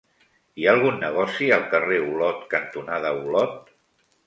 Hi 0.61 0.63
ha 0.67 0.71
algun 0.71 0.97
negoci 1.03 1.51
al 1.59 1.67
carrer 1.75 2.01
Olot 2.07 2.43
cantonada 2.57 3.15
Olot? 3.23 3.73